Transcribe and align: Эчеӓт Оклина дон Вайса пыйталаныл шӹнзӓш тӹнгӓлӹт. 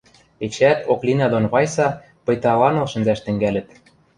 Эчеӓт 0.45 0.79
Оклина 0.91 1.27
дон 1.33 1.45
Вайса 1.53 1.87
пыйталаныл 2.25 2.85
шӹнзӓш 2.91 3.19
тӹнгӓлӹт. 3.25 3.67